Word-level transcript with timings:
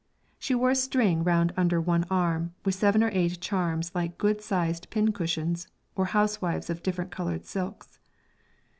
She 0.39 0.55
wore 0.55 0.71
a 0.71 0.75
string 0.75 1.23
round 1.23 1.53
under 1.55 1.79
one 1.79 2.05
arm, 2.09 2.55
with 2.65 2.73
seven 2.73 3.03
or 3.03 3.11
eight 3.13 3.39
charms 3.39 3.91
like 3.93 4.17
good 4.17 4.41
sized 4.41 4.89
pincushions 4.89 5.67
or 5.95 6.05
housewifes 6.07 6.71
of 6.71 6.81
different 6.81 7.11
coloured 7.11 7.45
silks. 7.45 7.99